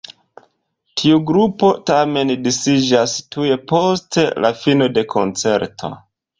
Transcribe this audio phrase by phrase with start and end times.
[1.01, 5.97] Tiu grupo tamen disiĝas tuj post la fino de koncerto.